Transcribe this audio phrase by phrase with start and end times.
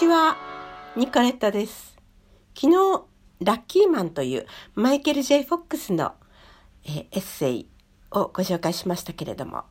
[0.00, 0.38] ちは、
[0.96, 1.94] ニコレットです。
[2.58, 3.04] 昨日、
[3.40, 6.14] ラッキーマンというマイケル・ジェイ・フォックスの、
[6.86, 7.68] え、エッセイ
[8.10, 9.64] をご紹介しましたけれども、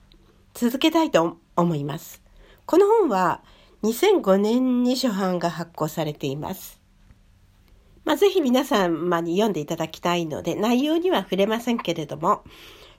[0.54, 2.22] 続けたいと思います。
[2.68, 3.42] この本は
[3.82, 6.80] 2005年に初版が発行されています。
[8.06, 12.44] まあ、ぜひ皆様に読んでいただきたいので、内容には触れませんけれども、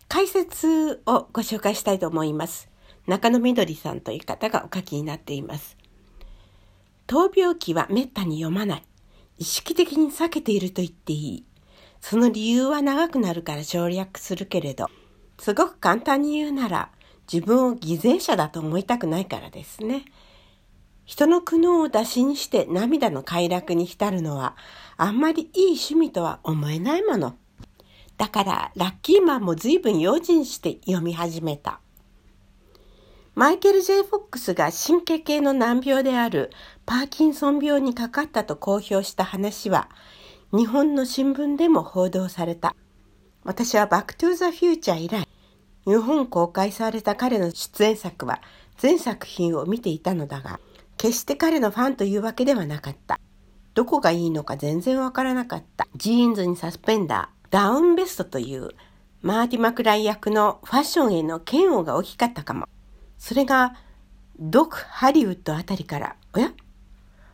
[0.08, 2.68] 解説をご紹介したいと思います。
[3.06, 5.79] 中野みどりさんという方がお書きになっています。
[7.10, 8.84] 闘病記は滅多に読まない。
[9.36, 11.44] 意識的に避けていると言っていい。
[12.00, 14.88] その理由は長くなるから省略するけれど、
[15.36, 16.92] すごく簡単に言うなら、
[17.30, 20.04] 自分を偽善者だと思いたくないからですね。
[21.04, 24.56] 人の苦悩を打診にして涙の快楽に浸るのは、
[24.96, 27.34] あんまりいい趣味とは思えないもの。
[28.18, 31.80] だから、ラッキーマンも随分用心して読み始めた。
[33.40, 36.50] マイケル・ジェイ・フォックスが神経系の難病である
[36.84, 39.88] パーキンソン病にかかったと公表した話は、
[40.52, 42.76] 日本の新聞でも報道された。
[43.42, 45.26] 私はバックトゥザフューチャー以来、
[45.86, 48.42] 日本公開された彼の出演作は
[48.76, 50.60] 全作品を見ていたのだが、
[50.98, 53.18] 決して彼のファンというわけではなかった。
[53.72, 55.88] どこがいいのか全然わからなかった。
[55.96, 58.68] ジーンズにサスペンダー、ダウンベストという
[59.22, 62.66] マーティ・マクフライ役のファッションへの嫌悪が大きかったかも。
[63.20, 63.76] それが、
[64.38, 66.52] ドク・ハリウッドあたりから、おや？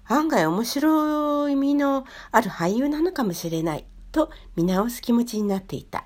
[0.09, 6.05] 案外面白い意味のある俳優なのかもしれない、と見直す気持ちになっていた。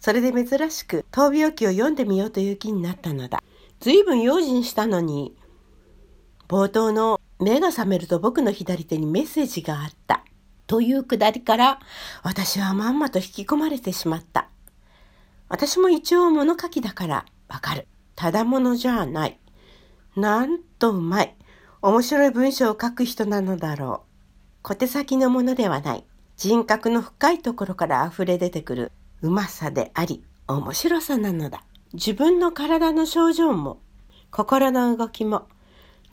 [0.00, 3.42] それで珍しく、闘病記を読んでみようという気になったのだ。
[3.80, 5.34] 随分用心したのに、
[6.46, 10.24] 冒頭の目が覚めると僕の左手にメッセージがあった。
[10.66, 11.80] というくだりから、
[12.22, 14.50] 私はまんまと引き込まれてしまった。
[15.48, 17.86] 私も一応物書きだからわかる。
[18.24, 19.38] ただものじゃない。
[20.16, 21.36] なんとうまい。
[21.82, 24.08] 面白い文章を書く人なのだろう。
[24.62, 26.06] 小手先のものではない。
[26.38, 31.64] 人格の深いところから溢れ出てくるうまさであり、面白さなのだ。
[31.92, 33.82] 自分の体の症状も、
[34.30, 35.46] 心の動きも、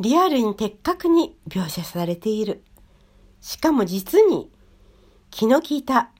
[0.01, 2.61] リアルに的確に描写されている。
[3.39, 4.51] しかも実に、
[5.29, 6.11] 気の利いた、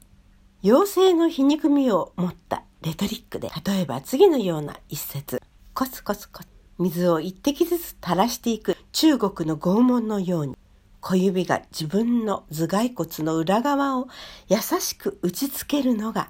[0.64, 5.42] 妖精の皮肉みを持ったレトリックで、例えば次のような一節。
[5.74, 6.50] コツコツコツ
[6.80, 10.58] 水を一滴ずつ垂らしていく中国の拷問のように
[11.00, 14.08] 小指が自分の頭蓋骨の裏側を
[14.50, 16.30] 優しく打ちつけるのが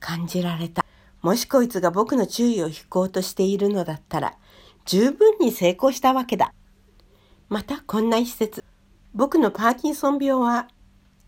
[0.00, 0.84] 感じられた。
[1.22, 4.34] もしこいつが僕の注意を引こうとしているのだったら
[4.86, 6.52] 十分に成功したわけだ。
[7.48, 8.64] またこんな一節。
[9.14, 10.68] 僕のパーキンソン病は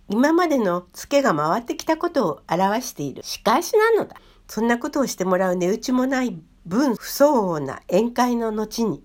[0.08, 4.16] 今までのツケが回ってきたことを表している仕返しなのだ。
[4.48, 9.02] そんなことをしてもらう値打ちもない分不相応な宴会の後に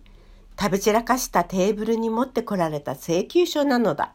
[0.60, 4.14] 食べ散らかしたテーブルに持ってこられた請求書なのだ。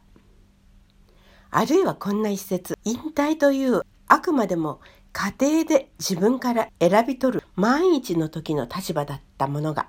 [1.50, 4.81] あるいはこんな一節、引退というあくまでも
[5.12, 9.88] 家庭で自分から選び取る万一の時の立場だったものが、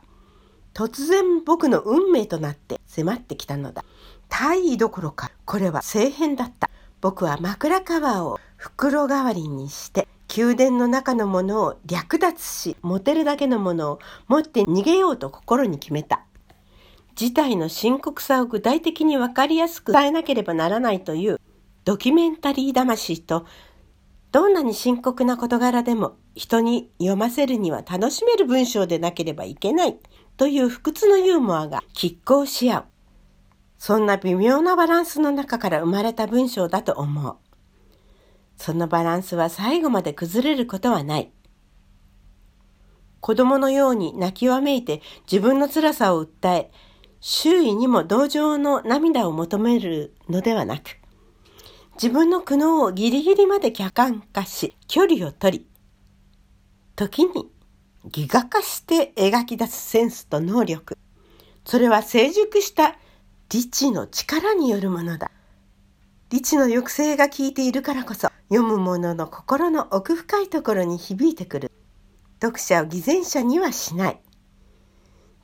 [0.73, 3.85] 突然僕の運命となって迫ってきたのだ。
[4.27, 6.69] 大意どころか、これは政変だった。
[6.99, 16.25] 僕は枕カバーを袋代わりにして宮殿の中のものを略奪し、持てるだけのものを持って逃げようと心に決めた。
[17.15, 21.39] 事態の深刻さを具体的にわかりやすく伝えなければならないという
[21.85, 23.45] ドキュメンタリー魂と、
[24.31, 29.99] どんなに深刻な事柄でも人に読ませるには楽しめる文章でなければいけない
[30.37, 32.85] という不屈のユーモアが拮抗し合う。
[33.77, 37.35] そんな微妙なバランスの中から生まれた文章だと思う。
[38.57, 41.31] そのバランスは最後まで崩れることはない。
[43.19, 46.71] 子供のように泣きわめいて自分の辛さを訴え、
[47.21, 50.97] 周囲にも同情の涙を求めるのではなく、
[51.95, 55.67] 自分の苦悩をギリギリまで客観化し、距離を取り、
[56.95, 57.49] 時に
[58.05, 60.97] ギガ化して描き出すセンスと能力。
[61.65, 62.97] それは成熟した
[63.49, 65.31] 理智の力によるものだ。
[66.33, 71.71] 理智の抑制が効いているからこそ、読む者の心の奥深いところに響いてくる。
[72.41, 74.19] 読者を偽善者にはしない。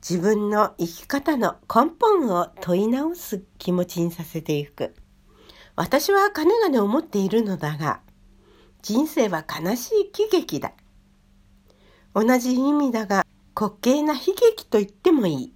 [0.02, 4.96] 自分の生き方の根本を問い直す気持ちにさせていく。
[5.76, 8.00] 私は金々を持っているのだが、
[8.82, 10.72] 人生は悲しい喜劇だ。
[12.16, 15.46] 同じ意味だが、滑稽な悲劇と言ってもいい。
[15.46, 15.52] 悲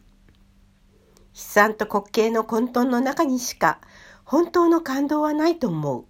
[1.33, 3.81] 惨と滑稽の混沌の中にしか
[4.25, 6.05] 本当の感動はないと思う。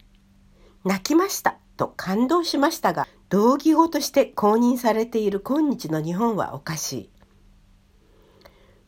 [0.85, 7.11] 泣きましたと感動しましたが、同義語として公認されている今日の日本はおかしい。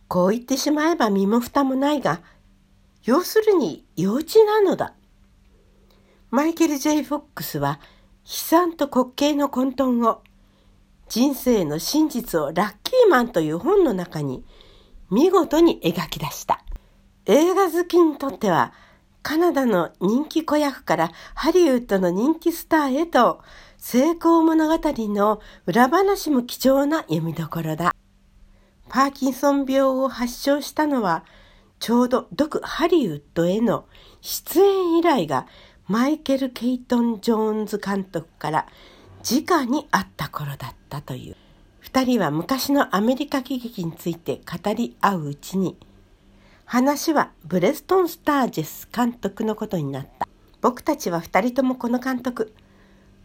[0.08, 2.20] こう言ってしまえば身も蓋もないが、
[3.02, 4.94] 要するに幼稚なのだ。
[6.30, 7.80] マイケル・ J・ フォックスは
[8.24, 10.22] 悲惨と滑稽の混沌を
[11.08, 14.44] 人生の真実をラッキーマンという本の中に
[15.10, 16.64] 見事に描き出した。
[17.26, 18.72] 映画好きにとっては
[19.26, 23.40] カナダの人気子役からハリウッドの人気スターへと
[23.76, 27.92] 成功物語の裏話も貴重な読みどころだ。
[28.88, 31.24] パーキンソン病を発症したのは
[31.80, 33.86] ちょうど独ハリウッドへの
[34.20, 35.48] 出演依頼が
[35.88, 38.66] マイケル・ケイトン・ジョーンズ監督から
[39.28, 41.36] 直にあった頃だったという。
[41.80, 45.76] 二人は昔のアメリカ喜劇について語り合ううちに、
[46.68, 50.28] 話はブレストン・スタージェス監督のことになった。
[50.60, 52.52] 僕たちは二人ともこの監督、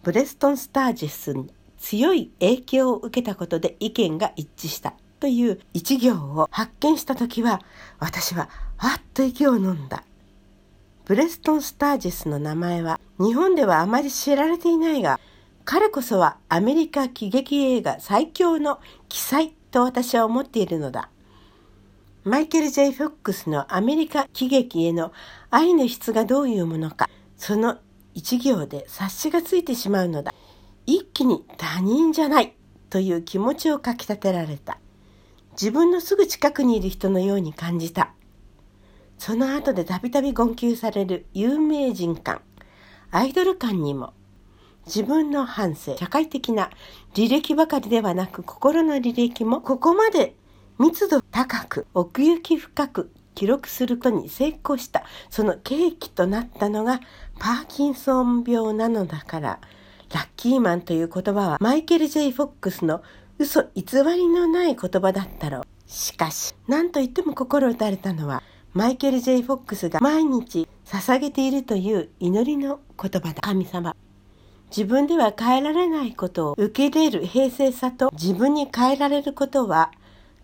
[0.04, 7.64] ブレストン・スタージェスに強い影響を受けたことで意見が一致したという一行を発見した時は
[7.98, 8.48] 私は
[8.78, 10.04] あっと息を飲んだ。
[11.06, 15.20] ブレストン・スタージェスの名前は日本ではあまり知られていないが、
[15.66, 18.80] 彼こそはアメリカ喜劇映画最強の
[19.10, 21.10] 奇才と私は思っているのだ。
[22.24, 25.12] マイケル・ J・ フォックスのアメリカ喜劇への
[25.50, 27.80] 愛の質がどういうものか、その
[28.14, 30.32] 一行で察しがついてしまうのだ。
[30.86, 32.54] 一気に他人じゃない
[32.92, 34.78] という気持ちをかき立てられた。
[35.54, 38.14] 自分のすぐ近くにいる人のように感じた。
[39.18, 42.42] その後でたびたび言及される有名人感、
[43.10, 44.14] アイドル感にも、
[44.86, 46.70] 自分の反省、社会的な
[47.16, 50.36] 履歴ばかりではなく心の履歴もここまで
[50.82, 57.02] 密度高く奥行き深く記録することに成功したその契機となったのが
[57.38, 59.60] パーキンソン病なのだから
[60.12, 63.04] ラッキーマンという言葉はマイケル・ J・ フォックスの
[63.38, 65.64] 嘘偽りのない言葉だったろう。
[65.86, 68.42] しかし、何と言っても心打たれたのは
[68.74, 73.42] マイケル・ J・ フォックスが毎日捧げているという祈りの言葉だ。
[73.42, 73.96] 神様。
[74.76, 79.92] 自分では変えられないことを受け入れる平静さと自分に変えられることは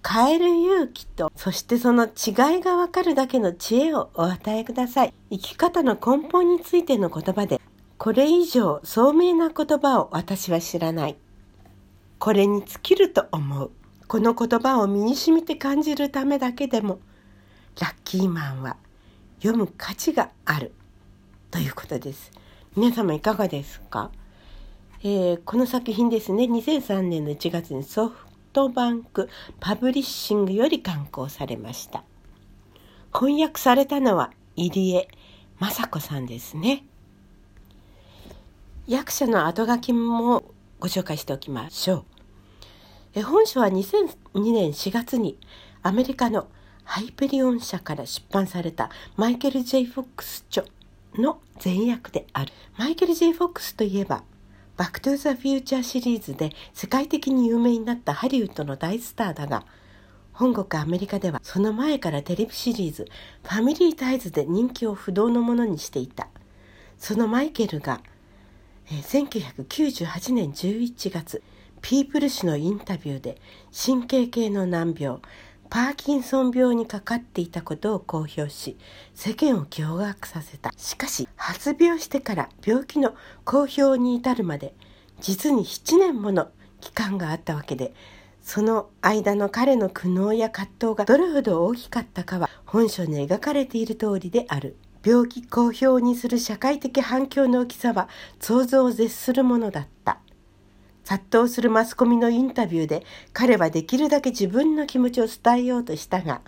[0.07, 5.13] 変える勇気と、そしてその違いがわかるだけの知恵をお与えください。
[5.29, 7.59] 生き方の根本についての言葉で、
[7.97, 11.17] これ以上聡明な言葉を私は知らない。
[12.19, 13.71] これに尽きると思う。
[14.07, 16.99] この言葉を身に染みて感じるためだけでも、
[17.81, 18.77] ラッキーマンは
[19.41, 20.71] 読む価値がある
[21.51, 22.31] ということです。
[22.77, 24.11] 皆様いかがですか、
[25.03, 28.26] えー、この作品ですね2003年の1月にソフ
[28.57, 32.03] トバンクパブリッシングより刊行されました。
[33.13, 35.07] 翻訳されたのは入江
[35.61, 36.83] 雅子さんですね。
[38.87, 40.43] 役者の後書きも
[40.79, 42.05] ご紹介しておきましょう。
[43.13, 45.37] え本書は2002年4月に
[45.83, 46.47] アメリカの
[46.83, 50.65] ハイペリオン社から出版されたマイケル・ J・ フォックス著
[51.13, 52.51] の全訳である。
[52.75, 54.23] マイケル・ J・ フォックスといえば、
[54.77, 59.65] バック・トゥ・ザ・フューチャーシリーズで世界的に有名になったハリウッドの大スターだが、
[60.33, 63.07] 本国アメリカではその前からテレビシリーズ
[63.41, 66.27] 「ファミリー・タイズ」で人気を不動のものにしていた。
[66.99, 68.01] そのマイケルが、
[68.91, 71.41] え、1998年11月
[71.81, 73.41] ピープル誌のインタビューで
[73.73, 75.19] 神経系の難病
[75.69, 78.77] パーキンソン病にかかっていたことを公表し
[79.13, 80.71] 世間を驚愕させた。
[80.77, 84.73] しかし発病してから病気の公表に至るまで
[85.19, 87.93] 実に7年もの期間があったわけで
[88.41, 94.77] その間の彼の苦悩や葛藤がどれほど大きかったかは本書に描かれている通りである。
[95.05, 98.09] 病気公表にする社会的反響の大きさは
[98.39, 100.19] 想像を絶するものだった。
[101.07, 106.41] 殺到するマスコミのインタビューで彼はできるだけ自分の気持ちを伝えようとしたが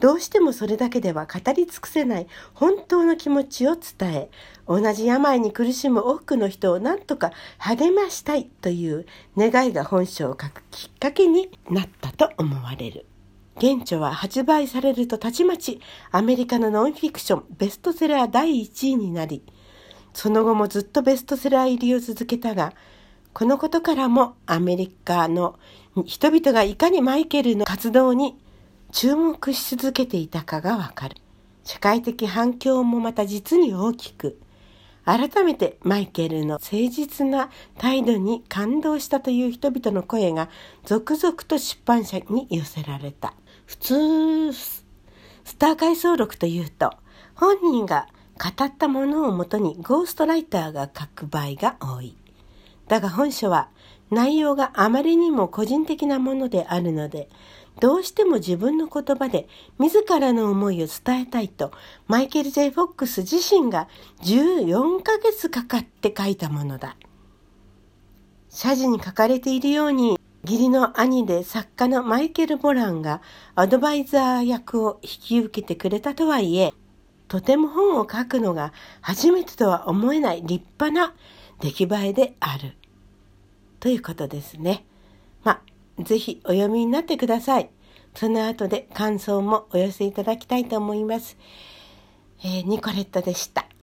[0.00, 4.30] どうしてもそれだけでは語り尽くせない本当の気持ちを伝え
[4.66, 13.06] 同じ病に苦しむ多くの人を何とか励ましたいという願いが本書を書くきっかけになったと思われる。
[13.58, 19.44] 現著は発売されるとたちまちアメリカのノンフィクションベストセラー第1位になり
[20.14, 22.72] その後もずっとベストセラー入りを続けたが
[23.32, 25.58] このことからもアメリカの
[26.04, 28.36] 人々がいかにマイケルの活動に
[28.92, 31.16] 注目し続けていたかがわかる。
[31.64, 34.40] 社会的反響もまた実に大きく、
[35.04, 40.48] 改めてマイケルの誠実な態度に感動したという人々の声が
[40.84, 43.34] 続々と出版社に寄せられた。
[43.66, 44.84] 普通、ス
[45.58, 46.92] ター回想録というと、
[47.34, 48.08] 本人が
[48.38, 52.16] 語ったものをもとにゴーストライターが書く場合が多い。
[52.90, 53.68] だが本書は
[54.10, 57.28] 内容があまりにも個人的なものであるので、
[57.78, 59.46] どうしても自分の言葉で
[59.78, 61.70] 自らの思いを伝えたいと、
[62.08, 63.86] マイケル・ジェイ・フォックス自身が
[64.24, 66.96] 14ヶ月かかって書いたものだ。
[68.48, 73.22] 謝辞に書かれているように、義理の兄で作家のマイケル・ボランが
[73.54, 76.74] アドバイザー役を引き受けてくれたとはいえ、
[77.28, 81.14] とても本を書くのが初めてとは思えない立派な
[81.60, 82.79] 出来栄えである。
[83.80, 84.84] ということですね。
[85.42, 85.62] ま
[85.98, 87.70] あ、ぜひお読みになってください。
[88.14, 91.36] その後で感想もお寄せいただきたいと思います。
[92.44, 93.70] えー、ニコレットでした。